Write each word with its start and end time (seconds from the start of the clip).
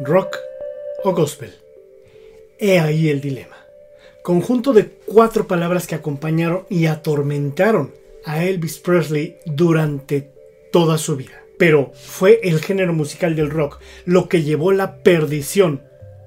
Rock 0.00 0.36
o 1.04 1.12
gospel. 1.12 1.52
He 2.58 2.78
ahí 2.78 3.08
el 3.08 3.20
dilema. 3.20 3.56
Conjunto 4.22 4.72
de 4.72 4.86
cuatro 5.06 5.46
palabras 5.46 5.86
que 5.86 5.94
acompañaron 5.94 6.66
y 6.68 6.86
atormentaron 6.86 7.94
a 8.24 8.44
Elvis 8.44 8.78
Presley 8.78 9.36
durante 9.46 10.30
toda 10.70 10.98
su 10.98 11.16
vida. 11.16 11.42
Pero 11.58 11.92
fue 11.94 12.40
el 12.42 12.60
género 12.60 12.92
musical 12.92 13.34
del 13.34 13.50
rock 13.50 13.80
lo 14.04 14.28
que 14.28 14.42
llevó 14.42 14.72
la 14.72 14.98
perdición 14.98 15.82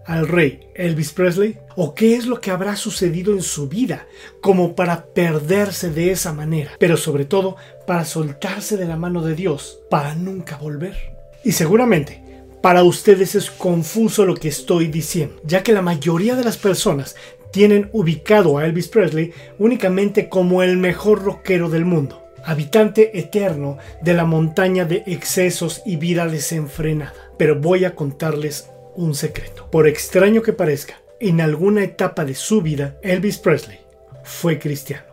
al 0.09 0.27
rey 0.27 0.59
Elvis 0.73 1.13
Presley? 1.13 1.57
¿O 1.75 1.93
qué 1.93 2.15
es 2.15 2.25
lo 2.25 2.41
que 2.41 2.51
habrá 2.51 2.75
sucedido 2.75 3.31
en 3.31 3.43
su 3.43 3.69
vida 3.69 4.07
como 4.41 4.75
para 4.75 5.05
perderse 5.05 5.91
de 5.91 6.11
esa 6.11 6.33
manera? 6.33 6.71
Pero 6.79 6.97
sobre 6.97 7.25
todo 7.25 7.55
para 7.85 8.05
soltarse 8.05 8.75
de 8.75 8.85
la 8.85 8.97
mano 8.97 9.21
de 9.21 9.35
Dios, 9.35 9.79
para 9.89 10.15
nunca 10.15 10.57
volver. 10.57 10.95
Y 11.43 11.51
seguramente 11.51 12.23
para 12.61 12.83
ustedes 12.83 13.35
es 13.35 13.51
confuso 13.51 14.25
lo 14.25 14.35
que 14.35 14.49
estoy 14.49 14.87
diciendo, 14.87 15.39
ya 15.45 15.63
que 15.63 15.73
la 15.73 15.81
mayoría 15.81 16.35
de 16.35 16.43
las 16.43 16.57
personas 16.57 17.15
tienen 17.51 17.89
ubicado 17.93 18.57
a 18.57 18.65
Elvis 18.65 18.89
Presley 18.89 19.31
únicamente 19.59 20.27
como 20.27 20.61
el 20.63 20.75
mejor 20.77 21.23
rockero 21.23 21.69
del 21.69 21.85
mundo, 21.85 22.23
habitante 22.43 23.17
eterno 23.17 23.77
de 24.01 24.13
la 24.13 24.25
montaña 24.25 24.85
de 24.85 25.03
excesos 25.05 25.81
y 25.85 25.95
vida 25.97 26.27
desenfrenada. 26.27 27.13
Pero 27.37 27.59
voy 27.59 27.85
a 27.85 27.95
contarles 27.95 28.69
un 28.99 29.15
secreto. 29.15 29.69
Por 29.71 29.87
extraño 29.87 30.41
que 30.41 30.51
parezca, 30.51 30.95
en 31.21 31.39
alguna 31.39 31.83
etapa 31.83 32.25
de 32.25 32.35
su 32.35 32.61
vida, 32.61 32.97
Elvis 33.01 33.37
Presley 33.37 33.79
fue 34.23 34.59
cristiano. 34.59 35.05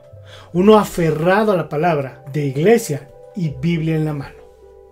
Uno 0.53 0.79
aferrado 0.79 1.53
a 1.53 1.57
la 1.57 1.69
palabra 1.69 2.25
de 2.33 2.47
iglesia 2.47 3.09
y 3.37 3.51
Biblia 3.61 3.95
en 3.95 4.05
la 4.05 4.13
mano. 4.13 4.35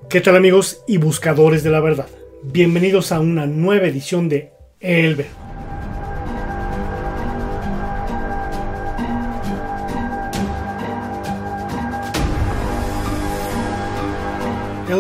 ¿Qué 0.09 0.21
tal 0.21 0.37
amigos 0.37 0.83
y 0.87 0.99
buscadores 0.99 1.65
de 1.65 1.71
la 1.71 1.81
verdad? 1.81 2.07
Bienvenidos 2.45 3.11
a 3.11 3.19
una 3.19 3.47
nueva 3.47 3.87
edición 3.87 4.29
de 4.29 4.53
El 4.79 5.17
Verbo. 5.17 5.44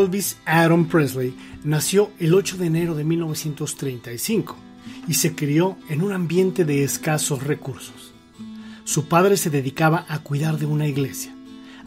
Elvis 0.05 0.37
Aaron 0.45 0.85
Presley 0.85 1.35
nació 1.65 2.11
el 2.19 2.35
8 2.35 2.59
de 2.59 2.67
enero 2.67 2.95
de 2.95 3.05
1935 3.05 4.55
y 5.09 5.15
se 5.15 5.35
crió 5.35 5.79
en 5.89 6.03
un 6.03 6.13
ambiente 6.13 6.67
de 6.67 6.85
escasos 6.85 7.43
recursos. 7.43 8.13
Su 8.85 9.09
padre 9.09 9.39
se 9.39 9.49
dedicaba 9.49 10.05
a 10.09 10.19
cuidar 10.19 10.59
de 10.59 10.67
una 10.67 10.87
iglesia, 10.87 11.35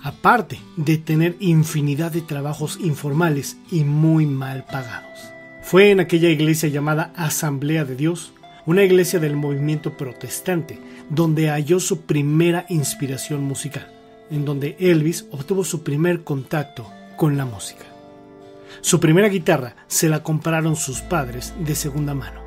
aparte 0.01 0.59
de 0.77 0.97
tener 0.97 1.37
infinidad 1.39 2.11
de 2.11 2.21
trabajos 2.21 2.79
informales 2.81 3.57
y 3.69 3.83
muy 3.83 4.25
mal 4.25 4.65
pagados. 4.65 5.19
Fue 5.61 5.91
en 5.91 5.99
aquella 5.99 6.29
iglesia 6.29 6.69
llamada 6.69 7.13
Asamblea 7.15 7.85
de 7.85 7.95
Dios, 7.95 8.33
una 8.65 8.83
iglesia 8.83 9.19
del 9.19 9.35
movimiento 9.35 9.95
protestante, 9.95 10.79
donde 11.11 11.49
halló 11.49 11.79
su 11.79 12.01
primera 12.01 12.65
inspiración 12.67 13.43
musical, 13.43 13.91
en 14.31 14.43
donde 14.43 14.75
Elvis 14.79 15.27
obtuvo 15.29 15.63
su 15.63 15.83
primer 15.83 16.23
contacto 16.23 16.91
con 17.15 17.37
la 17.37 17.45
música. 17.45 17.96
Su 18.81 18.99
primera 18.99 19.27
guitarra 19.27 19.75
se 19.87 20.07
la 20.07 20.23
compraron 20.23 20.75
sus 20.75 21.01
padres 21.01 21.53
de 21.59 21.75
segunda 21.75 22.13
mano. 22.13 22.41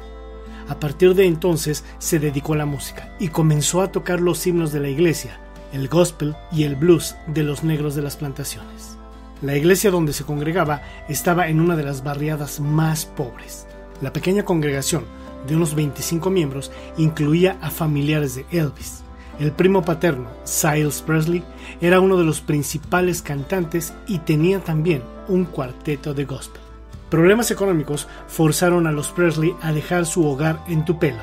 A 0.69 0.79
partir 0.79 1.15
de 1.15 1.27
entonces 1.27 1.85
se 1.99 2.21
dedicó 2.21 2.55
a 2.55 2.59
la 2.59 2.67
música 2.67 3.13
y 3.19 3.29
comenzó 3.29 3.83
a 3.83 3.91
tocar 3.91 4.21
los 4.21 4.47
himnos 4.47 4.73
de 4.73 4.81
la 4.81 4.89
iglesia, 4.89 5.41
el 5.73 5.89
gospel 5.89 6.37
y 6.53 6.63
el 6.63 6.77
blues 6.77 7.17
de 7.27 7.43
los 7.43 7.65
negros 7.65 7.95
de 7.97 8.03
las 8.03 8.17
plantaciones. 8.17 8.97
La 9.43 9.57
iglesia 9.57 9.91
donde 9.91 10.13
se 10.13 10.25
congregaba 10.25 10.83
estaba 11.09 11.49
en 11.49 11.61
una 11.61 11.75
de 11.75 11.83
las 11.83 12.05
barriadas 12.05 12.61
más 12.61 13.07
pobres. 13.07 13.67
La 14.01 14.13
pequeña 14.13 14.45
congregación, 14.45 15.05
de 15.47 15.57
unos 15.57 15.75
25 15.75 16.31
miembros, 16.31 16.71
incluía 16.99 17.57
a 17.61 17.71
familiares 17.71 18.37
de 18.37 18.47
Elvis, 18.53 19.03
el 19.41 19.53
primo 19.53 19.83
paterno, 19.83 20.29
Siles 20.45 21.01
Presley, 21.01 21.43
era 21.81 22.01
uno 22.01 22.19
de 22.19 22.25
los 22.25 22.43
principales 22.43 23.23
cantantes 23.23 23.95
y 24.07 24.19
tenía 24.19 24.61
también 24.61 25.03
un 25.31 25.45
cuarteto 25.45 26.13
de 26.13 26.25
gospel. 26.25 26.61
Problemas 27.09 27.51
económicos 27.51 28.07
forzaron 28.29 28.87
a 28.87 28.93
los 28.93 29.09
Presley 29.09 29.55
a 29.63 29.73
dejar 29.73 30.07
su 30.07 30.27
hogar 30.27 30.61
en 30.69 30.85
Tupelo, 30.85 31.23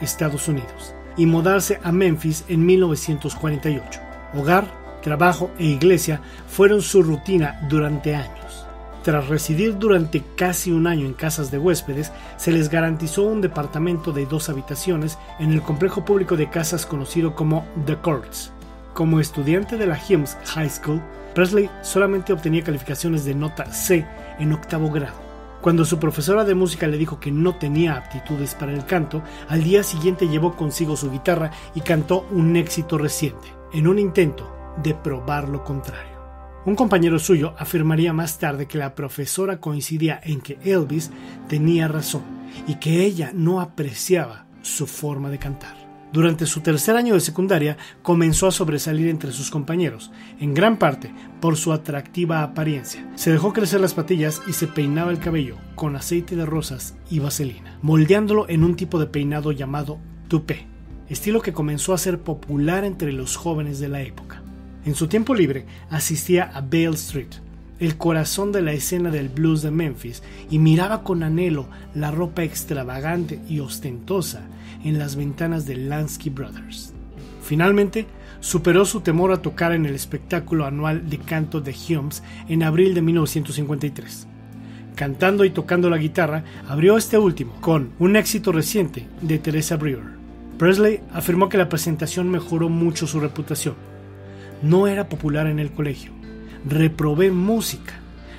Estados 0.00 0.48
Unidos, 0.48 0.94
y 1.16 1.26
mudarse 1.26 1.80
a 1.82 1.92
Memphis 1.92 2.44
en 2.48 2.64
1948. 2.64 4.00
Hogar, 4.34 4.66
trabajo 5.02 5.50
e 5.58 5.64
iglesia 5.64 6.20
fueron 6.48 6.82
su 6.82 7.02
rutina 7.02 7.60
durante 7.68 8.14
años. 8.14 8.64
Tras 9.02 9.28
residir 9.28 9.78
durante 9.78 10.22
casi 10.36 10.72
un 10.72 10.86
año 10.86 11.06
en 11.06 11.14
casas 11.14 11.50
de 11.50 11.58
huéspedes, 11.58 12.12
se 12.36 12.52
les 12.52 12.68
garantizó 12.68 13.22
un 13.22 13.40
departamento 13.40 14.12
de 14.12 14.26
dos 14.26 14.48
habitaciones 14.48 15.18
en 15.38 15.52
el 15.52 15.62
complejo 15.62 16.04
público 16.04 16.36
de 16.36 16.50
casas 16.50 16.84
conocido 16.84 17.34
como 17.34 17.64
The 17.86 17.96
Courts. 17.96 18.52
Como 18.92 19.20
estudiante 19.20 19.76
de 19.76 19.86
la 19.86 19.98
Humes 20.08 20.36
High 20.46 20.70
School, 20.70 21.00
Presley 21.34 21.70
solamente 21.82 22.32
obtenía 22.32 22.64
calificaciones 22.64 23.24
de 23.24 23.34
nota 23.34 23.72
C 23.72 24.06
en 24.38 24.52
octavo 24.52 24.90
grado. 24.90 25.28
Cuando 25.60 25.84
su 25.84 25.98
profesora 25.98 26.44
de 26.44 26.54
música 26.54 26.86
le 26.86 26.98
dijo 26.98 27.18
que 27.18 27.32
no 27.32 27.56
tenía 27.56 27.96
aptitudes 27.96 28.54
para 28.54 28.72
el 28.72 28.84
canto, 28.84 29.22
al 29.48 29.64
día 29.64 29.82
siguiente 29.82 30.28
llevó 30.28 30.54
consigo 30.54 30.96
su 30.96 31.10
guitarra 31.10 31.50
y 31.74 31.80
cantó 31.80 32.26
un 32.30 32.56
éxito 32.56 32.96
reciente, 32.96 33.48
en 33.72 33.88
un 33.88 33.98
intento 33.98 34.54
de 34.82 34.94
probar 34.94 35.48
lo 35.48 35.64
contrario. 35.64 36.18
Un 36.64 36.76
compañero 36.76 37.18
suyo 37.18 37.54
afirmaría 37.58 38.12
más 38.12 38.38
tarde 38.38 38.66
que 38.66 38.78
la 38.78 38.94
profesora 38.94 39.58
coincidía 39.58 40.20
en 40.22 40.40
que 40.40 40.58
Elvis 40.62 41.10
tenía 41.48 41.88
razón 41.88 42.22
y 42.66 42.76
que 42.76 43.04
ella 43.04 43.32
no 43.34 43.60
apreciaba 43.60 44.46
su 44.62 44.86
forma 44.86 45.30
de 45.30 45.38
cantar. 45.38 45.87
Durante 46.12 46.46
su 46.46 46.60
tercer 46.60 46.96
año 46.96 47.14
de 47.14 47.20
secundaria 47.20 47.76
comenzó 48.02 48.46
a 48.46 48.52
sobresalir 48.52 49.08
entre 49.08 49.32
sus 49.32 49.50
compañeros, 49.50 50.10
en 50.40 50.54
gran 50.54 50.78
parte 50.78 51.12
por 51.40 51.56
su 51.56 51.72
atractiva 51.72 52.42
apariencia. 52.42 53.06
Se 53.14 53.30
dejó 53.30 53.52
crecer 53.52 53.80
las 53.80 53.92
patillas 53.92 54.40
y 54.46 54.54
se 54.54 54.66
peinaba 54.66 55.10
el 55.10 55.18
cabello 55.18 55.56
con 55.74 55.96
aceite 55.96 56.34
de 56.34 56.46
rosas 56.46 56.96
y 57.10 57.18
vaselina, 57.18 57.78
moldeándolo 57.82 58.48
en 58.48 58.64
un 58.64 58.74
tipo 58.74 58.98
de 58.98 59.06
peinado 59.06 59.52
llamado 59.52 59.98
toupé, 60.28 60.66
estilo 61.08 61.42
que 61.42 61.52
comenzó 61.52 61.92
a 61.92 61.98
ser 61.98 62.20
popular 62.20 62.84
entre 62.84 63.12
los 63.12 63.36
jóvenes 63.36 63.78
de 63.78 63.88
la 63.88 64.00
época. 64.00 64.42
En 64.86 64.94
su 64.94 65.08
tiempo 65.08 65.34
libre 65.34 65.66
asistía 65.90 66.44
a 66.54 66.62
Bale 66.62 66.94
Street, 66.94 67.34
el 67.80 67.96
corazón 67.96 68.52
de 68.52 68.62
la 68.62 68.72
escena 68.72 69.10
del 69.10 69.28
blues 69.28 69.62
de 69.62 69.70
Memphis, 69.70 70.22
y 70.50 70.58
miraba 70.58 71.02
con 71.02 71.22
anhelo 71.22 71.66
la 71.94 72.10
ropa 72.10 72.42
extravagante 72.42 73.40
y 73.48 73.60
ostentosa 73.60 74.42
en 74.84 74.98
las 74.98 75.16
ventanas 75.16 75.66
de 75.66 75.76
Lansky 75.76 76.30
Brothers. 76.30 76.92
Finalmente, 77.42 78.06
superó 78.40 78.84
su 78.84 79.00
temor 79.00 79.32
a 79.32 79.42
tocar 79.42 79.72
en 79.72 79.86
el 79.86 79.94
espectáculo 79.94 80.66
anual 80.66 81.08
de 81.08 81.18
canto 81.18 81.60
de 81.60 81.74
Humes 81.88 82.22
en 82.48 82.62
abril 82.62 82.94
de 82.94 83.02
1953. 83.02 84.26
Cantando 84.94 85.44
y 85.44 85.50
tocando 85.50 85.90
la 85.90 85.98
guitarra, 85.98 86.44
abrió 86.68 86.96
este 86.96 87.18
último 87.18 87.54
con 87.60 87.90
un 87.98 88.16
éxito 88.16 88.52
reciente 88.52 89.06
de 89.22 89.38
Teresa 89.38 89.76
Brewer. 89.76 90.18
Presley 90.58 91.00
afirmó 91.12 91.48
que 91.48 91.58
la 91.58 91.68
presentación 91.68 92.28
mejoró 92.30 92.68
mucho 92.68 93.06
su 93.06 93.20
reputación 93.20 93.74
no 94.62 94.86
era 94.86 95.08
popular 95.08 95.46
en 95.46 95.58
el 95.58 95.70
colegio. 95.70 96.12
Reprobé 96.66 97.30
música, 97.30 97.94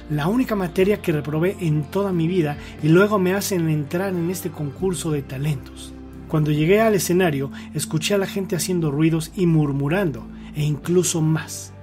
la 0.09 0.27
única 0.27 0.55
materia 0.55 1.01
que 1.01 1.11
reprobé 1.11 1.55
en 1.61 1.83
toda 1.83 2.11
mi 2.11 2.27
vida 2.27 2.57
y 2.83 2.89
luego 2.89 3.19
me 3.19 3.33
hacen 3.33 3.69
entrar 3.69 4.09
en 4.09 4.29
este 4.29 4.49
concurso 4.49 5.11
de 5.11 5.21
talentos. 5.21 5.93
Cuando 6.27 6.51
llegué 6.51 6.81
al 6.81 6.95
escenario, 6.95 7.51
escuché 7.73 8.13
a 8.13 8.17
la 8.17 8.27
gente 8.27 8.55
haciendo 8.55 8.91
ruidos 8.91 9.31
y 9.35 9.45
murmurando, 9.45 10.27
e 10.53 10.63
incluso 10.63 11.21
más, 11.21 11.73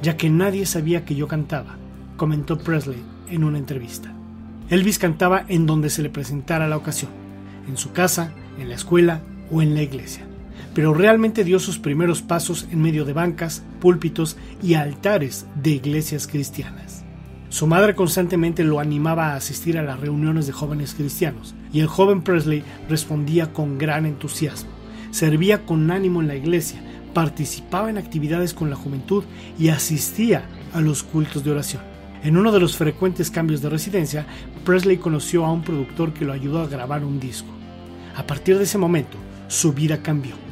ya 0.00 0.16
que 0.16 0.30
nadie 0.30 0.66
sabía 0.66 1.04
que 1.04 1.14
yo 1.14 1.28
cantaba, 1.28 1.76
comentó 2.16 2.58
Presley 2.58 3.02
en 3.28 3.44
una 3.44 3.58
entrevista. 3.58 4.12
Elvis 4.70 4.98
cantaba 4.98 5.44
en 5.48 5.66
donde 5.66 5.90
se 5.90 6.02
le 6.02 6.10
presentara 6.10 6.66
la 6.66 6.76
ocasión, 6.76 7.10
en 7.68 7.76
su 7.76 7.92
casa, 7.92 8.32
en 8.58 8.70
la 8.70 8.74
escuela 8.74 9.20
o 9.50 9.62
en 9.62 9.74
la 9.74 9.82
iglesia. 9.82 10.26
Pero 10.74 10.94
realmente 10.94 11.44
dio 11.44 11.58
sus 11.58 11.78
primeros 11.78 12.22
pasos 12.22 12.66
en 12.70 12.82
medio 12.82 13.04
de 13.04 13.12
bancas, 13.12 13.64
púlpitos 13.80 14.36
y 14.62 14.74
altares 14.74 15.46
de 15.54 15.70
iglesias 15.70 16.26
cristianas. 16.26 17.04
Su 17.48 17.66
madre 17.66 17.94
constantemente 17.94 18.64
lo 18.64 18.80
animaba 18.80 19.28
a 19.28 19.36
asistir 19.36 19.76
a 19.76 19.82
las 19.82 20.00
reuniones 20.00 20.46
de 20.46 20.52
jóvenes 20.52 20.94
cristianos, 20.94 21.54
y 21.72 21.80
el 21.80 21.86
joven 21.86 22.22
Presley 22.22 22.64
respondía 22.88 23.52
con 23.52 23.76
gran 23.76 24.06
entusiasmo. 24.06 24.70
Servía 25.10 25.66
con 25.66 25.90
ánimo 25.90 26.22
en 26.22 26.28
la 26.28 26.36
iglesia, 26.36 26.80
participaba 27.12 27.90
en 27.90 27.98
actividades 27.98 28.54
con 28.54 28.70
la 28.70 28.76
juventud 28.76 29.24
y 29.58 29.68
asistía 29.68 30.46
a 30.72 30.80
los 30.80 31.02
cultos 31.02 31.44
de 31.44 31.50
oración. 31.50 31.82
En 32.24 32.36
uno 32.36 32.52
de 32.52 32.60
los 32.60 32.76
frecuentes 32.76 33.30
cambios 33.30 33.60
de 33.60 33.68
residencia, 33.68 34.26
Presley 34.64 34.96
conoció 34.96 35.44
a 35.44 35.52
un 35.52 35.62
productor 35.62 36.14
que 36.14 36.24
lo 36.24 36.32
ayudó 36.32 36.62
a 36.62 36.68
grabar 36.68 37.04
un 37.04 37.20
disco. 37.20 37.48
A 38.16 38.26
partir 38.26 38.56
de 38.56 38.64
ese 38.64 38.78
momento, 38.78 39.18
su 39.52 39.72
vida 39.74 40.02
cambió. 40.02 40.51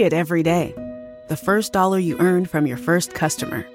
see 0.00 0.06
it 0.06 0.12
every 0.14 0.42
day. 0.42 0.74
The 1.28 1.36
first 1.36 1.74
dollar 1.74 1.98
you 1.98 2.18
earned 2.20 2.48
from 2.48 2.66
your 2.66 2.78
first 2.78 3.12
customer. 3.12 3.66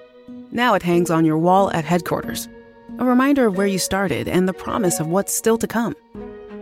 Now 0.51 0.73
it 0.73 0.81
hangs 0.81 1.11
on 1.11 1.23
your 1.23 1.37
wall 1.37 1.69
at 1.71 1.85
headquarters. 1.85 2.49
A 2.97 3.05
reminder 3.05 3.45
of 3.45 3.57
where 3.57 3.67
you 3.67 3.77
started 3.77 4.27
and 4.27 4.47
the 4.47 4.53
promise 4.53 4.99
of 4.99 5.05
what's 5.05 5.35
still 5.35 5.59
to 5.59 5.67
come. 5.67 5.93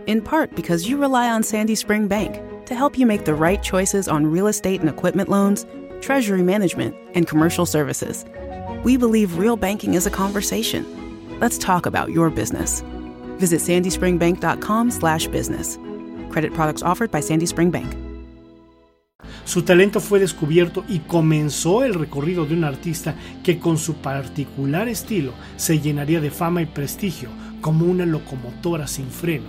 In 0.06 0.20
part 0.20 0.54
because 0.54 0.86
you 0.86 0.98
rely 0.98 1.30
on 1.30 1.42
Sandy 1.42 1.76
Spring 1.76 2.08
Bank 2.08 2.66
to 2.66 2.74
help 2.74 2.98
you 2.98 3.06
make 3.06 3.24
the 3.24 3.34
right 3.34 3.62
choices 3.62 4.06
on 4.06 4.26
real 4.26 4.48
estate 4.48 4.80
and 4.80 4.90
equipment 4.90 5.30
loans, 5.30 5.64
treasury 6.02 6.42
management, 6.42 6.94
and 7.14 7.26
commercial 7.26 7.64
services. 7.64 8.26
We 8.84 8.98
believe 8.98 9.38
real 9.38 9.56
banking 9.56 9.94
is 9.94 10.06
a 10.06 10.10
conversation. 10.10 10.84
Let's 11.40 11.56
talk 11.56 11.86
about 11.86 12.10
your 12.10 12.28
business. 12.28 12.82
Visit 13.38 13.60
sandyspringbank.com/business. 13.60 15.78
Credit 16.32 16.52
products 16.52 16.82
offered 16.82 17.10
by 17.10 17.20
Sandy 17.20 17.46
Spring 17.46 17.70
Bank. 17.70 18.03
Su 19.44 19.62
talento 19.62 20.00
fue 20.00 20.20
descubierto 20.20 20.84
y 20.88 21.00
comenzó 21.00 21.84
el 21.84 21.94
recorrido 21.94 22.46
de 22.46 22.54
un 22.54 22.64
artista 22.64 23.14
que 23.42 23.58
con 23.58 23.76
su 23.76 23.96
particular 23.96 24.88
estilo 24.88 25.32
se 25.56 25.80
llenaría 25.80 26.20
de 26.20 26.30
fama 26.30 26.62
y 26.62 26.66
prestigio 26.66 27.28
como 27.60 27.84
una 27.84 28.06
locomotora 28.06 28.86
sin 28.86 29.10
freno 29.10 29.48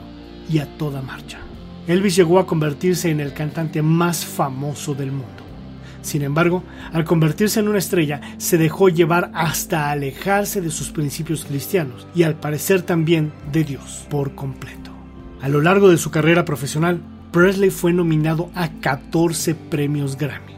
y 0.49 0.59
a 0.59 0.77
toda 0.77 1.01
marcha. 1.01 1.39
Elvis 1.87 2.15
llegó 2.15 2.39
a 2.39 2.47
convertirse 2.47 3.09
en 3.09 3.19
el 3.19 3.33
cantante 3.33 3.81
más 3.81 4.25
famoso 4.25 4.95
del 4.95 5.11
mundo. 5.11 5.43
Sin 6.01 6.21
embargo, 6.21 6.63
al 6.93 7.03
convertirse 7.03 7.59
en 7.59 7.67
una 7.67 7.79
estrella, 7.79 8.21
se 8.37 8.57
dejó 8.57 8.89
llevar 8.89 9.31
hasta 9.33 9.89
alejarse 9.89 10.61
de 10.61 10.69
sus 10.69 10.91
principios 10.91 11.45
cristianos 11.45 12.05
y 12.13 12.23
al 12.23 12.35
parecer 12.35 12.83
también 12.83 13.31
de 13.51 13.63
Dios 13.63 14.05
por 14.09 14.35
completo. 14.35 14.91
A 15.41 15.49
lo 15.49 15.61
largo 15.61 15.89
de 15.89 15.97
su 15.97 16.11
carrera 16.11 16.45
profesional, 16.45 17.01
Presley 17.35 17.69
fue 17.69 17.91
nominado 17.91 18.49
a 18.55 18.69
14 18.79 19.55
premios 19.55 20.17
Grammy, 20.17 20.53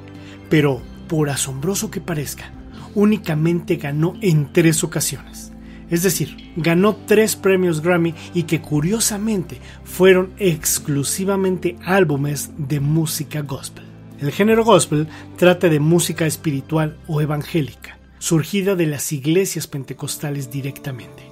pero 0.47 0.79
por 1.07 1.31
asombroso 1.31 1.89
que 1.89 2.01
parezca, 2.01 2.51
únicamente 2.93 3.77
ganó 3.77 4.13
en 4.21 4.53
tres 4.53 4.83
ocasiones. 4.83 5.51
Es 5.89 6.03
decir, 6.03 6.53
ganó 6.55 6.95
tres 6.95 7.35
premios 7.35 7.81
Grammy 7.81 8.13
y 8.35 8.43
que 8.43 8.61
curiosamente 8.61 9.59
fueron 9.85 10.33
exclusivamente 10.37 11.77
álbumes 11.83 12.51
de 12.59 12.79
música 12.79 13.41
gospel. 13.41 13.85
El 14.19 14.31
género 14.31 14.63
gospel 14.63 15.07
trata 15.35 15.69
de 15.69 15.79
música 15.79 16.27
espiritual 16.27 16.95
o 17.07 17.21
evangélica, 17.21 17.97
surgida 18.19 18.75
de 18.75 18.85
las 18.85 19.11
iglesias 19.11 19.65
pentecostales 19.65 20.51
directamente. 20.51 21.23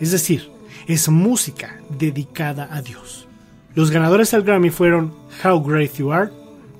Es 0.00 0.12
decir, 0.12 0.50
es 0.86 1.10
música 1.10 1.78
dedicada 1.90 2.70
a 2.74 2.80
Dios. 2.80 3.28
Los 3.74 3.90
ganadores 3.90 4.34
al 4.34 4.44
Grammy 4.44 4.70
fueron 4.70 5.12
How 5.44 5.60
Great 5.62 5.94
You 5.94 6.12
Are, 6.12 6.30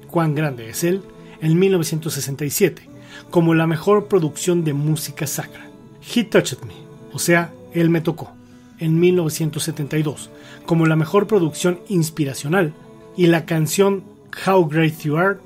Cuán 0.09 0.35
Grande 0.35 0.69
es 0.69 0.85
Él, 0.85 1.03
en 1.41 1.59
1967, 1.59 2.89
como 3.31 3.55
la 3.55 3.67
mejor 3.67 4.07
producción 4.07 4.63
de 4.63 4.75
música 4.75 5.27
sacra. 5.27 5.67
He 6.15 6.23
Touched 6.23 6.59
Me, 6.67 6.75
o 7.13 7.19
sea, 7.19 7.53
Él 7.73 7.91
me 7.91 8.01
tocó, 8.01 8.33
en 8.79 9.01
1972, 9.01 10.31
como 10.67 10.87
la 10.87 10.95
mejor 10.95 11.27
producción 11.27 11.81
inspiracional, 11.89 12.73
y 13.17 13.27
la 13.27 13.45
canción 13.45 14.05
How 14.47 14.69
Great 14.69 15.01
You 15.01 15.17
Are, 15.17 15.39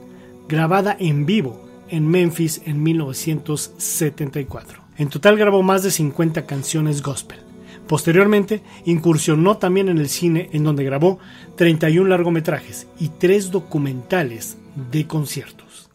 grabada 0.48 0.96
en 1.00 1.24
vivo 1.24 1.66
en 1.88 2.06
Memphis 2.06 2.60
en 2.66 2.82
1974. 2.82 4.82
En 4.98 5.08
total 5.08 5.38
grabó 5.38 5.62
más 5.62 5.82
de 5.82 5.90
50 5.90 6.44
canciones 6.44 7.02
gospel. 7.02 7.47
Posteriormente, 7.88 8.62
incursionó 8.84 9.56
también 9.56 9.88
en 9.88 9.98
el 9.98 10.10
cine, 10.10 10.50
en 10.52 10.62
donde 10.62 10.84
grabó 10.84 11.18
31 11.56 12.08
largometrajes 12.08 12.86
y 13.00 13.08
3 13.08 13.50
documentales 13.50 14.58
de 14.92 15.06
conciertos. 15.06 15.90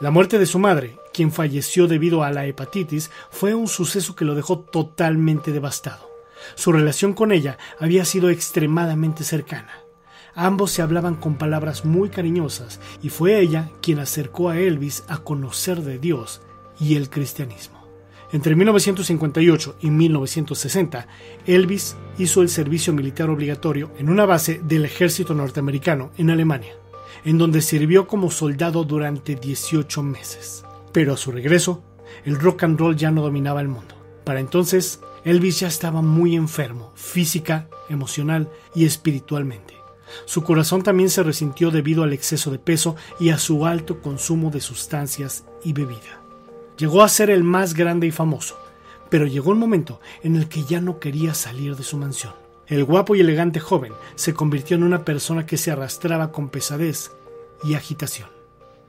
La 0.00 0.12
muerte 0.12 0.38
de 0.38 0.46
su 0.46 0.60
madre, 0.60 0.96
quien 1.12 1.32
falleció 1.32 1.88
debido 1.88 2.22
a 2.22 2.30
la 2.30 2.46
hepatitis, 2.46 3.10
fue 3.30 3.52
un 3.54 3.66
suceso 3.66 4.14
que 4.14 4.24
lo 4.24 4.36
dejó 4.36 4.60
totalmente 4.60 5.50
devastado. 5.50 6.08
Su 6.54 6.70
relación 6.70 7.14
con 7.14 7.32
ella 7.32 7.58
había 7.80 8.04
sido 8.04 8.30
extremadamente 8.30 9.24
cercana. 9.24 9.72
Ambos 10.36 10.70
se 10.70 10.82
hablaban 10.82 11.16
con 11.16 11.36
palabras 11.36 11.84
muy 11.84 12.10
cariñosas 12.10 12.78
y 13.02 13.08
fue 13.08 13.40
ella 13.40 13.70
quien 13.82 13.98
acercó 13.98 14.50
a 14.50 14.58
Elvis 14.60 15.02
a 15.08 15.18
conocer 15.18 15.82
de 15.82 15.98
Dios 15.98 16.42
y 16.78 16.94
el 16.94 17.10
cristianismo. 17.10 17.77
Entre 18.30 18.54
1958 18.54 19.76
y 19.80 19.90
1960, 19.90 21.06
Elvis 21.46 21.96
hizo 22.18 22.42
el 22.42 22.50
servicio 22.50 22.92
militar 22.92 23.30
obligatorio 23.30 23.90
en 23.98 24.10
una 24.10 24.26
base 24.26 24.60
del 24.62 24.84
ejército 24.84 25.32
norteamericano 25.32 26.10
en 26.18 26.28
Alemania, 26.28 26.74
en 27.24 27.38
donde 27.38 27.62
sirvió 27.62 28.06
como 28.06 28.30
soldado 28.30 28.84
durante 28.84 29.34
18 29.34 30.02
meses. 30.02 30.64
Pero 30.92 31.14
a 31.14 31.16
su 31.16 31.32
regreso, 31.32 31.82
el 32.26 32.38
rock 32.38 32.64
and 32.64 32.78
roll 32.78 32.96
ya 32.96 33.10
no 33.10 33.22
dominaba 33.22 33.62
el 33.62 33.68
mundo. 33.68 33.94
Para 34.24 34.40
entonces, 34.40 35.00
Elvis 35.24 35.60
ya 35.60 35.68
estaba 35.68 36.02
muy 36.02 36.36
enfermo, 36.36 36.92
física, 36.96 37.68
emocional 37.88 38.50
y 38.74 38.84
espiritualmente. 38.84 39.74
Su 40.26 40.42
corazón 40.42 40.82
también 40.82 41.08
se 41.08 41.22
resintió 41.22 41.70
debido 41.70 42.02
al 42.02 42.12
exceso 42.12 42.50
de 42.50 42.58
peso 42.58 42.96
y 43.18 43.30
a 43.30 43.38
su 43.38 43.64
alto 43.64 44.00
consumo 44.02 44.50
de 44.50 44.60
sustancias 44.60 45.44
y 45.64 45.72
bebida. 45.72 46.27
Llegó 46.78 47.02
a 47.02 47.08
ser 47.08 47.28
el 47.30 47.42
más 47.42 47.74
grande 47.74 48.06
y 48.06 48.12
famoso, 48.12 48.56
pero 49.10 49.26
llegó 49.26 49.50
un 49.50 49.58
momento 49.58 50.00
en 50.22 50.36
el 50.36 50.48
que 50.48 50.62
ya 50.62 50.80
no 50.80 51.00
quería 51.00 51.34
salir 51.34 51.74
de 51.74 51.82
su 51.82 51.96
mansión. 51.96 52.34
El 52.68 52.84
guapo 52.84 53.16
y 53.16 53.20
elegante 53.20 53.58
joven 53.58 53.92
se 54.14 54.32
convirtió 54.32 54.76
en 54.76 54.84
una 54.84 55.04
persona 55.04 55.44
que 55.44 55.56
se 55.56 55.72
arrastraba 55.72 56.30
con 56.30 56.50
pesadez 56.50 57.10
y 57.64 57.74
agitación. 57.74 58.28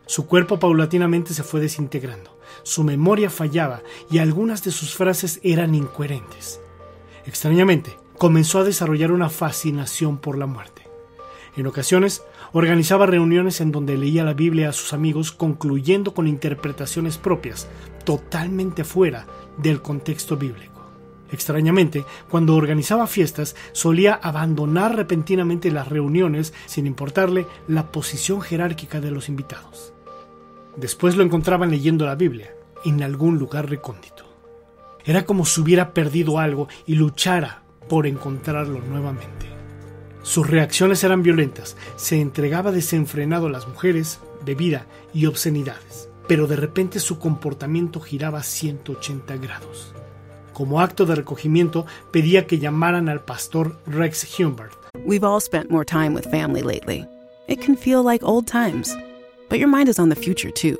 Su 0.05 0.27
cuerpo 0.27 0.59
paulatinamente 0.59 1.33
se 1.33 1.43
fue 1.43 1.61
desintegrando, 1.61 2.37
su 2.61 2.83
memoria 2.83 3.31
fallaba 3.31 3.81
y 4.11 4.19
algunas 4.19 4.63
de 4.63 4.71
sus 4.71 4.95
frases 4.95 5.39
eran 5.41 5.73
incoherentes. 5.73 6.61
Extrañamente, 7.25 7.97
comenzó 8.17 8.59
a 8.59 8.63
desarrollar 8.63 9.11
una 9.11 9.29
fascinación 9.29 10.17
por 10.19 10.37
la 10.37 10.45
muerte. 10.45 10.78
En 11.59 11.67
ocasiones, 11.67 12.23
organizaba 12.53 13.05
reuniones 13.05 13.59
en 13.59 13.73
donde 13.73 13.97
leía 13.97 14.23
la 14.23 14.33
Biblia 14.33 14.69
a 14.69 14.71
sus 14.71 14.93
amigos, 14.93 15.33
concluyendo 15.33 16.13
con 16.13 16.25
interpretaciones 16.25 17.17
propias, 17.17 17.67
totalmente 18.05 18.85
fuera 18.85 19.27
del 19.57 19.81
contexto 19.81 20.37
bíblico. 20.37 20.89
Extrañamente, 21.33 22.05
cuando 22.29 22.55
organizaba 22.55 23.07
fiestas, 23.07 23.57
solía 23.73 24.13
abandonar 24.13 24.95
repentinamente 24.95 25.69
las 25.69 25.89
reuniones 25.89 26.53
sin 26.65 26.87
importarle 26.87 27.45
la 27.67 27.91
posición 27.91 28.39
jerárquica 28.39 29.01
de 29.01 29.11
los 29.11 29.27
invitados. 29.27 29.91
Después 30.77 31.17
lo 31.17 31.25
encontraban 31.25 31.71
leyendo 31.71 32.05
la 32.05 32.15
Biblia 32.15 32.53
en 32.85 33.03
algún 33.03 33.37
lugar 33.37 33.69
recóndito. 33.69 34.23
Era 35.03 35.25
como 35.25 35.43
si 35.43 35.59
hubiera 35.59 35.93
perdido 35.93 36.39
algo 36.39 36.69
y 36.85 36.95
luchara 36.95 37.63
por 37.89 38.07
encontrarlo 38.07 38.79
nuevamente. 38.79 39.58
Sus 40.29 40.47
reacciones 40.47 41.03
eran 41.03 41.23
violentas, 41.23 41.75
se 41.95 42.21
entregaba 42.21 42.71
desenfrenado 42.71 43.47
a 43.47 43.49
las 43.49 43.67
mujeres, 43.67 44.19
bebida 44.45 44.85
y 45.11 45.25
obscenidades, 45.25 46.07
pero 46.27 46.45
de 46.45 46.55
repente 46.55 46.99
su 46.99 47.17
comportamiento 47.17 47.99
giraba 47.99 48.43
180 48.43 49.37
grados. 49.37 49.91
Como 50.53 50.81
acto 50.81 51.07
de 51.07 51.15
recogimiento, 51.15 51.87
pedía 52.11 52.45
que 52.45 52.59
llamaran 52.59 53.09
al 53.09 53.21
pastor 53.21 53.79
Rex 53.87 54.37
Humbert. 54.37 54.73
We've 55.03 55.25
all 55.25 55.41
spent 55.41 55.71
more 55.71 55.83
time 55.83 56.13
with 56.13 56.29
family 56.29 56.61
lately. 56.61 57.07
It 57.47 57.59
can 57.59 57.75
feel 57.75 58.03
like 58.03 58.23
old 58.23 58.45
times, 58.45 58.95
but 59.49 59.57
your 59.57 59.67
mind 59.67 59.89
is 59.89 59.97
on 59.97 60.09
the 60.09 60.15
future 60.15 60.51
too, 60.51 60.77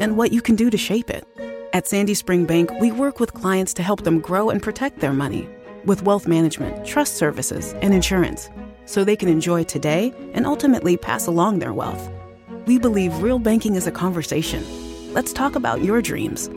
and 0.00 0.16
what 0.16 0.32
you 0.32 0.42
can 0.42 0.56
do 0.56 0.68
to 0.68 0.76
shape 0.76 1.10
it. 1.10 1.24
At 1.72 1.86
Sandy 1.86 2.14
Spring 2.14 2.44
Bank, 2.44 2.72
we 2.80 2.90
work 2.90 3.20
with 3.20 3.34
clients 3.34 3.72
to 3.74 3.84
help 3.84 4.02
them 4.02 4.18
grow 4.18 4.50
and 4.50 4.60
protect 4.60 4.98
their 4.98 5.12
money 5.12 5.48
with 5.86 6.02
wealth 6.02 6.26
management, 6.26 6.84
trust 6.84 7.18
services, 7.18 7.72
and 7.82 7.94
insurance 7.94 8.50
so 8.90 9.04
they 9.04 9.14
can 9.14 9.28
enjoy 9.28 9.62
today 9.62 10.12
and 10.34 10.44
ultimately 10.44 10.96
pass 10.96 11.28
along 11.28 11.60
their 11.60 11.72
wealth. 11.72 12.10
We 12.66 12.76
believe 12.76 13.22
real 13.22 13.38
banking 13.38 13.76
is 13.76 13.86
a 13.86 13.92
conversation. 13.92 14.64
Let's 15.14 15.32
talk 15.32 15.54
about 15.54 15.84
your 15.84 16.02
dreams. 16.02 16.50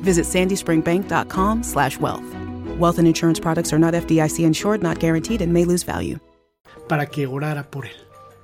Visit 0.00 0.26
sandyspringbank.com/wealth. 0.26 2.78
Wealth 2.78 2.98
and 2.98 3.08
insurance 3.08 3.40
products 3.40 3.72
are 3.72 3.80
not 3.80 3.94
FDIC 3.94 4.44
insured, 4.44 4.82
not 4.82 5.00
guaranteed, 5.00 5.42
and 5.42 5.52
may 5.52 5.64
lose 5.64 5.82
value. 5.84 6.20
Para 6.88 7.06
que 7.06 7.26
orara 7.26 7.68
por 7.70 7.86
él. 7.86 7.96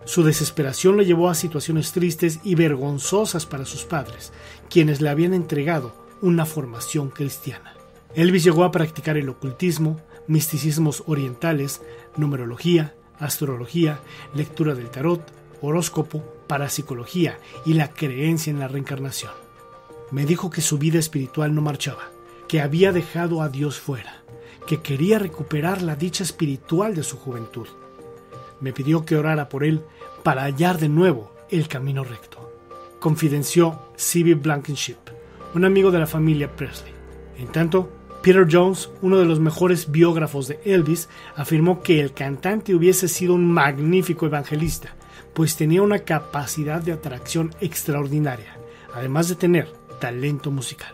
Su 0.04 0.24
desesperación 0.24 0.96
le 0.96 1.04
llevó 1.04 1.30
a 1.30 1.34
situaciones 1.34 1.92
tristes 1.92 2.40
y 2.44 2.56
vergonzosas 2.56 3.46
para 3.46 3.64
sus 3.64 3.84
padres, 3.84 4.32
quienes 4.68 5.00
le 5.00 5.08
habían 5.08 5.34
entregado 5.34 5.92
una 6.20 6.46
formación 6.46 7.10
cristiana. 7.10 7.74
Elvis 8.14 8.42
llegó 8.44 8.64
a 8.64 8.70
practicar 8.70 9.16
el 9.16 9.28
ocultismo, 9.28 9.96
misticismos 10.26 11.02
orientales, 11.06 11.82
numerología, 12.16 12.94
astrología, 13.18 14.00
lectura 14.34 14.74
del 14.74 14.90
tarot, 14.90 15.22
horóscopo, 15.60 16.22
parapsicología 16.46 17.38
y 17.64 17.74
la 17.74 17.90
creencia 17.90 18.50
en 18.50 18.58
la 18.58 18.68
reencarnación. 18.68 19.32
Me 20.10 20.24
dijo 20.24 20.50
que 20.50 20.60
su 20.60 20.78
vida 20.78 20.98
espiritual 20.98 21.54
no 21.54 21.62
marchaba, 21.62 22.10
que 22.48 22.60
había 22.60 22.92
dejado 22.92 23.42
a 23.42 23.48
Dios 23.48 23.78
fuera, 23.78 24.22
que 24.66 24.80
quería 24.80 25.18
recuperar 25.18 25.82
la 25.82 25.96
dicha 25.96 26.22
espiritual 26.22 26.94
de 26.94 27.02
su 27.02 27.16
juventud. 27.16 27.66
Me 28.60 28.72
pidió 28.72 29.04
que 29.04 29.16
orara 29.16 29.48
por 29.48 29.64
él 29.64 29.82
para 30.22 30.42
hallar 30.42 30.78
de 30.78 30.88
nuevo 30.88 31.32
el 31.50 31.68
camino 31.68 32.04
recto. 32.04 32.52
Confidenció 33.00 33.80
C.B. 33.96 34.34
Blankenship, 34.34 34.96
un 35.54 35.64
amigo 35.64 35.90
de 35.90 35.98
la 35.98 36.06
familia 36.06 36.54
Presley. 36.54 36.92
En 37.38 37.48
tanto, 37.48 37.90
Peter 38.26 38.48
Jones, 38.50 38.90
uno 39.02 39.18
de 39.18 39.24
los 39.24 39.38
mejores 39.38 39.92
biógrafos 39.92 40.48
de 40.48 40.58
Elvis, 40.64 41.08
afirmó 41.36 41.80
que 41.80 42.00
el 42.00 42.12
cantante 42.12 42.74
hubiese 42.74 43.06
sido 43.06 43.34
un 43.34 43.48
magnífico 43.48 44.26
evangelista, 44.26 44.96
pues 45.32 45.54
tenía 45.54 45.80
una 45.80 46.00
capacidad 46.00 46.82
de 46.82 46.90
atracción 46.90 47.54
extraordinaria, 47.60 48.58
además 48.92 49.28
de 49.28 49.36
tener 49.36 49.72
talento 50.00 50.50
musical. 50.50 50.92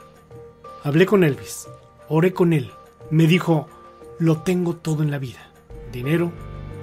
Hablé 0.85 1.07
con 1.07 1.25
Elvis, 1.25 1.69
oré 2.07 2.35
con 2.35 2.53
él, 2.53 2.71
me 3.11 3.27
dijo, 3.27 3.67
lo 4.19 4.43
tengo 4.43 4.77
todo 4.77 5.03
en 5.03 5.11
la 5.11 5.19
vida, 5.19 5.53
dinero, 5.91 6.33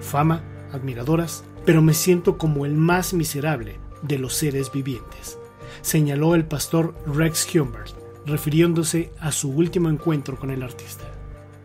fama, 0.01 0.41
admiradoras, 0.74 1.44
pero 1.63 1.84
me 1.84 1.94
siento 1.94 2.39
como 2.39 2.65
el 2.65 2.74
más 2.74 3.13
miserable 3.13 3.77
de 4.01 4.18
los 4.18 4.34
seres 4.34 4.72
vivientes, 4.72 5.38
señaló 5.84 6.34
el 6.34 6.46
pastor 6.46 6.96
Rex 7.06 7.53
Humbert, 7.53 7.99
refiriéndose 8.29 9.12
a 9.19 9.31
su 9.31 9.50
último 9.51 9.89
encuentro 9.89 10.38
con 10.38 10.51
el 10.51 10.63
artista. 10.63 11.05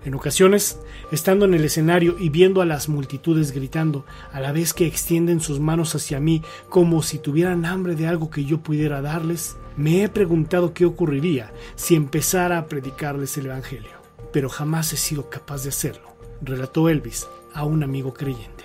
En 0.04 0.14
ocasiones, 0.14 0.78
estando 1.12 1.46
en 1.46 1.54
el 1.54 1.64
escenario 1.64 2.16
y 2.18 2.28
viendo 2.28 2.60
a 2.60 2.66
las 2.66 2.90
multitudes 2.90 3.52
gritando, 3.52 4.04
a 4.32 4.40
la 4.40 4.52
vez 4.52 4.74
que 4.74 4.86
extienden 4.86 5.40
sus 5.40 5.60
manos 5.60 5.94
hacia 5.94 6.20
mí 6.20 6.42
como 6.68 7.02
si 7.02 7.18
tuvieran 7.18 7.64
hambre 7.64 7.94
de 7.94 8.06
algo 8.06 8.28
que 8.28 8.44
yo 8.44 8.60
pudiera 8.60 9.00
darles, 9.00 9.56
me 9.78 10.04
he 10.04 10.08
preguntado 10.10 10.74
qué 10.74 10.84
ocurriría 10.84 11.52
si 11.74 11.94
empezara 11.94 12.58
a 12.58 12.66
predicarles 12.66 13.38
el 13.38 13.46
Evangelio. 13.46 14.02
Pero 14.30 14.50
jamás 14.50 14.92
he 14.92 14.98
sido 14.98 15.30
capaz 15.30 15.62
de 15.62 15.70
hacerlo, 15.70 16.16
relató 16.42 16.90
Elvis 16.90 17.26
a 17.54 17.64
un 17.64 17.82
amigo 17.82 18.12
creyente. 18.12 18.64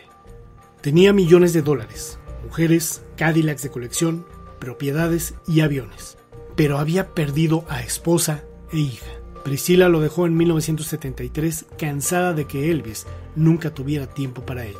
Tenía 0.82 1.14
millones 1.14 1.54
de 1.54 1.62
dólares, 1.62 2.20
mujeres, 2.44 3.02
Cadillacs 3.16 3.64
de 3.64 3.70
colección, 3.70 4.26
propiedades 4.60 5.36
y 5.48 5.62
aviones, 5.62 6.18
pero 6.60 6.78
había 6.78 7.14
perdido 7.14 7.64
a 7.70 7.82
esposa 7.84 8.44
e 8.74 8.80
hija. 8.80 9.08
Priscila 9.46 9.88
lo 9.88 10.02
dejó 10.02 10.26
en 10.26 10.36
1973 10.36 11.68
cansada 11.78 12.34
de 12.34 12.48
que 12.48 12.70
Elvis 12.70 13.08
nunca 13.38 13.74
tuviera 13.74 14.08
tiempo 14.08 14.42
para 14.42 14.66
ella. 14.66 14.78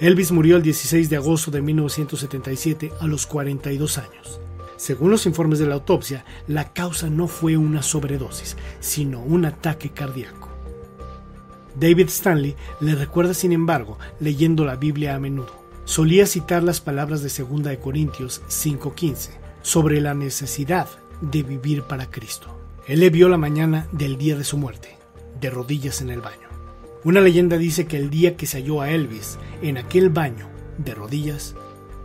Elvis 0.00 0.32
murió 0.32 0.56
el 0.56 0.62
16 0.62 1.10
de 1.10 1.16
agosto 1.16 1.50
de 1.50 1.60
1977 1.60 2.90
a 3.00 3.06
los 3.06 3.26
42 3.26 3.98
años. 3.98 4.40
Según 4.78 5.10
los 5.10 5.26
informes 5.26 5.58
de 5.58 5.66
la 5.66 5.74
autopsia, 5.74 6.24
la 6.48 6.72
causa 6.72 7.10
no 7.10 7.28
fue 7.28 7.58
una 7.58 7.82
sobredosis, 7.82 8.56
sino 8.80 9.20
un 9.20 9.44
ataque 9.44 9.90
cardíaco. 9.90 10.48
David 11.78 12.08
Stanley 12.08 12.56
le 12.80 12.94
recuerda, 12.94 13.34
sin 13.34 13.52
embargo, 13.52 13.98
leyendo 14.20 14.64
la 14.64 14.76
Biblia 14.76 15.14
a 15.14 15.20
menudo. 15.20 15.52
Solía 15.84 16.24
citar 16.24 16.62
las 16.62 16.80
palabras 16.80 17.22
de 17.22 17.28
2 17.28 17.62
de 17.62 17.78
Corintios 17.78 18.40
5:15 18.48 19.43
sobre 19.64 20.02
la 20.02 20.12
necesidad 20.12 20.88
de 21.22 21.42
vivir 21.42 21.84
para 21.84 22.10
Cristo. 22.10 22.60
Él 22.86 23.00
le 23.00 23.08
vio 23.08 23.30
la 23.30 23.38
mañana 23.38 23.88
del 23.92 24.18
día 24.18 24.36
de 24.36 24.44
su 24.44 24.58
muerte, 24.58 24.98
de 25.40 25.48
rodillas 25.48 26.02
en 26.02 26.10
el 26.10 26.20
baño. 26.20 26.48
Una 27.02 27.22
leyenda 27.22 27.56
dice 27.56 27.86
que 27.86 27.96
el 27.96 28.10
día 28.10 28.36
que 28.36 28.46
se 28.46 28.58
halló 28.58 28.82
a 28.82 28.90
Elvis 28.90 29.38
en 29.62 29.78
aquel 29.78 30.10
baño, 30.10 30.50
de 30.76 30.94
rodillas, 30.94 31.54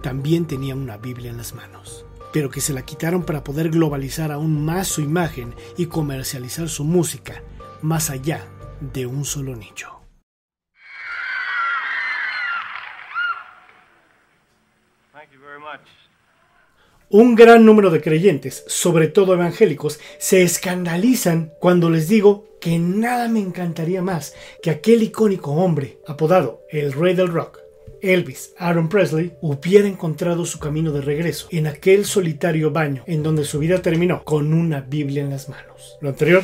también 0.02 0.48
tenía 0.48 0.74
una 0.74 0.96
Biblia 0.96 1.32
en 1.32 1.38
las 1.38 1.54
manos, 1.54 2.06
pero 2.32 2.50
que 2.50 2.62
se 2.62 2.72
la 2.72 2.86
quitaron 2.86 3.24
para 3.24 3.44
poder 3.44 3.70
globalizar 3.72 4.32
aún 4.32 4.64
más 4.64 4.88
su 4.88 5.02
imagen 5.02 5.54
y 5.76 5.88
comercializar 5.88 6.70
su 6.70 6.86
música 6.86 7.44
más 7.82 8.10
allá 8.10 8.48
de 8.80 9.06
un 9.06 9.26
solo 9.26 9.54
nicho. 9.56 10.00
Un 17.12 17.34
gran 17.34 17.66
número 17.66 17.90
de 17.90 18.02
creyentes, 18.02 18.64
sobre 18.68 19.08
todo 19.08 19.34
evangélicos, 19.34 20.00
se 20.20 20.44
escandalizan 20.44 21.52
cuando 21.60 21.90
les 21.90 22.08
digo 22.08 22.46
que 22.62 22.78
nada 22.78 23.28
me 23.30 23.40
encantaría 23.40 24.04
más 24.04 24.36
que 24.62 24.70
aquel 24.70 25.02
icónico 25.02 25.54
hombre, 25.54 25.98
apodado 26.06 26.62
el 26.70 26.94
Rey 26.94 27.16
del 27.16 27.30
Rock, 27.30 27.62
Elvis 28.04 28.54
Aaron 28.60 28.90
Presley, 28.90 29.34
hubiera 29.42 29.88
encontrado 29.88 30.46
su 30.46 30.60
camino 30.60 30.92
de 30.92 31.02
regreso 31.02 31.48
en 31.50 31.66
aquel 31.66 32.06
solitario 32.06 32.70
baño 32.70 33.04
en 33.08 33.24
donde 33.24 33.44
su 33.44 33.58
vida 33.58 33.82
terminó 33.82 34.24
con 34.24 34.54
una 34.54 34.82
Biblia 34.82 35.24
en 35.24 35.32
las 35.32 35.50
manos. 35.50 35.98
Lo 36.02 36.10
anterior 36.10 36.44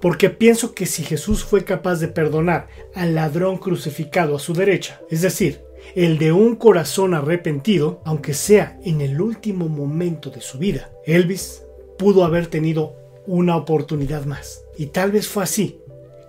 porque 0.00 0.30
pienso 0.30 0.74
que 0.74 0.86
si 0.86 1.02
Jesús 1.02 1.44
fue 1.44 1.64
capaz 1.64 1.96
de 1.96 2.08
perdonar 2.08 2.68
al 2.94 3.14
ladrón 3.14 3.56
crucificado 3.56 4.36
a 4.36 4.38
su 4.38 4.52
derecha, 4.52 5.00
es 5.10 5.22
decir, 5.22 5.62
el 5.94 6.18
de 6.18 6.32
un 6.32 6.56
corazón 6.56 7.14
arrepentido, 7.14 8.00
aunque 8.04 8.34
sea 8.34 8.78
en 8.84 9.00
el 9.00 9.20
último 9.20 9.68
momento 9.68 10.30
de 10.30 10.40
su 10.40 10.58
vida. 10.58 10.90
Elvis 11.04 11.62
pudo 11.98 12.24
haber 12.24 12.46
tenido 12.48 12.96
una 13.26 13.56
oportunidad 13.56 14.24
más. 14.24 14.64
Y 14.76 14.86
tal 14.86 15.12
vez 15.12 15.28
fue 15.28 15.44
así 15.44 15.80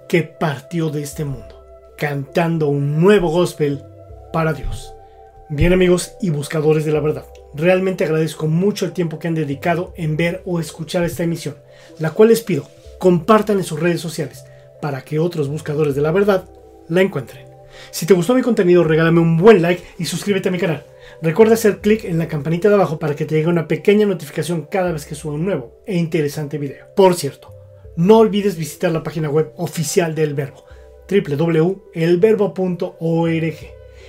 que 0.08 0.24
partió 0.24 0.90
de 0.90 1.02
este 1.02 1.26
mundo, 1.26 1.64
cantando 1.98 2.68
un 2.68 3.00
nuevo 3.02 3.30
gospel 3.30 3.84
para 4.32 4.54
Dios. 4.54 4.94
Bien 5.50 5.74
amigos 5.74 6.14
y 6.22 6.30
buscadores 6.30 6.86
de 6.86 6.92
la 6.92 7.00
verdad, 7.00 7.26
realmente 7.54 8.04
agradezco 8.04 8.48
mucho 8.48 8.86
el 8.86 8.94
tiempo 8.94 9.20
que 9.20 9.28
han 9.28 9.36
dedicado 9.36 9.94
en 9.96 10.18
ver 10.18 10.42
o 10.46 10.60
escuchar 10.60 11.04
esta 11.04 11.24
emisión, 11.24 11.56
la 12.00 12.12
cual 12.12 12.30
les 12.30 12.42
pido 12.42 12.68
compartan 12.98 13.58
en 13.58 13.64
sus 13.64 13.80
redes 13.80 14.02
sociales 14.02 14.46
para 14.82 15.02
que 15.02 15.20
otros 15.20 15.48
buscadores 15.48 15.96
de 15.96 16.02
la 16.02 16.12
verdad 16.12 16.46
la 16.88 17.02
encuentren. 17.02 17.55
Si 17.92 18.06
te 18.06 18.14
gustó 18.14 18.36
mi 18.36 18.42
contenido, 18.42 18.84
regálame 18.84 19.20
un 19.20 19.38
buen 19.38 19.62
like 19.62 19.84
y 19.98 20.06
suscríbete 20.06 20.50
a 20.50 20.52
mi 20.52 20.60
canal. 20.60 20.86
Recuerda 21.22 21.54
hacer 21.54 21.80
clic 21.80 22.04
en 22.04 22.18
la 22.18 22.28
campanita 22.28 22.70
de 22.70 22.76
abajo 22.76 23.00
para 23.00 23.16
que 23.16 23.26
te 23.26 23.36
llegue 23.36 23.48
una 23.48 23.68
pequeña 23.68 24.06
notificación 24.06 24.68
cada 24.70 24.92
vez 24.92 25.06
que 25.06 25.16
suba 25.16 25.36
un 25.36 25.46
nuevo 25.46 25.80
e 25.86 25.96
interesante 25.96 26.58
video. 26.58 26.88
Por 26.96 27.16
cierto, 27.16 27.54
no 27.96 28.20
olvides 28.20 28.58
visitar 28.58 28.92
la 28.92 29.04
página 29.04 29.30
web 29.30 29.54
oficial 29.56 30.14
del 30.16 30.34
Verbo, 30.34 30.66
www.elverbo.org, 31.10 33.56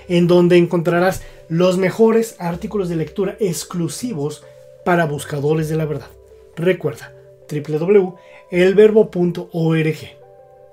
en 0.09 0.27
donde 0.27 0.57
encontrarás 0.57 1.23
los 1.49 1.79
mejores 1.79 2.35
artículos 2.39 2.89
de 2.89 2.97
lectura 2.97 3.37
exclusivos 3.39 4.45
para 4.85 5.07
buscadores 5.07 5.69
de 5.69 5.77
la 5.77 5.85
verdad. 5.85 6.11
Recuerda, 6.57 7.13
www.elverbo.org. 7.51 9.97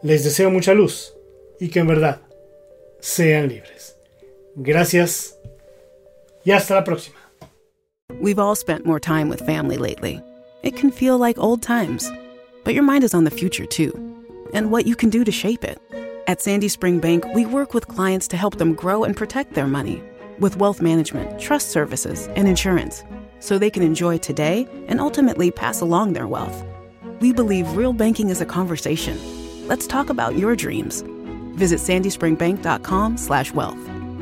Les 0.01 0.23
deseo 0.23 0.49
mucha 0.49 0.73
luz 0.73 1.13
y 1.59 1.69
que 1.69 1.79
en 1.79 1.87
verdad 1.87 2.21
sean 3.03 3.49
libres. 3.49 3.93
Gracias 4.61 5.37
y 6.45 6.51
hasta 6.51 6.75
la 6.75 6.83
próxima. 6.83 7.15
We've 8.21 8.39
all 8.39 8.55
spent 8.55 8.85
more 8.85 8.99
time 8.99 9.27
with 9.27 9.45
family 9.45 9.77
lately. 9.77 10.21
It 10.63 10.75
can 10.77 10.89
feel 10.89 11.17
like 11.17 11.37
old 11.37 11.61
times. 11.61 12.09
But 12.63 12.73
your 12.73 12.83
mind 12.83 13.03
is 13.03 13.13
on 13.13 13.25
the 13.25 13.31
future 13.31 13.65
too, 13.65 13.91
and 14.53 14.71
what 14.71 14.87
you 14.87 14.95
can 14.95 15.09
do 15.09 15.25
to 15.25 15.31
shape 15.31 15.65
it. 15.65 15.79
At 16.27 16.41
Sandy 16.41 16.69
Spring 16.69 16.99
Bank, 16.99 17.25
we 17.35 17.45
work 17.45 17.73
with 17.73 17.89
clients 17.89 18.29
to 18.29 18.37
help 18.37 18.57
them 18.57 18.73
grow 18.73 19.03
and 19.03 19.17
protect 19.17 19.53
their 19.53 19.67
money 19.67 20.01
with 20.39 20.55
wealth 20.55 20.81
management, 20.81 21.39
trust 21.39 21.71
services, 21.71 22.27
and 22.35 22.47
insurance 22.47 23.03
so 23.41 23.57
they 23.57 23.69
can 23.69 23.83
enjoy 23.83 24.17
today 24.17 24.65
and 24.87 25.01
ultimately 25.01 25.51
pass 25.51 25.81
along 25.81 26.13
their 26.13 26.27
wealth. 26.27 26.63
We 27.19 27.33
believe 27.33 27.75
real 27.75 27.91
banking 27.91 28.29
is 28.29 28.39
a 28.39 28.45
conversation. 28.45 29.19
Let's 29.67 29.87
talk 29.87 30.09
about 30.09 30.37
your 30.37 30.55
dreams. 30.55 31.03
Visit 31.53 31.79
sandyspringbank.com 31.79 33.17
slash 33.17 33.53
wealth. 33.53 33.77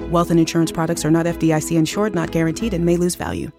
Wealth 0.09 0.31
and 0.31 0.39
insurance 0.39 0.71
products 0.71 1.05
are 1.05 1.11
not 1.11 1.25
FDIC 1.25 1.77
insured, 1.77 2.13
not 2.13 2.31
guaranteed, 2.31 2.73
and 2.73 2.85
may 2.85 2.97
lose 2.97 3.15
value. 3.15 3.51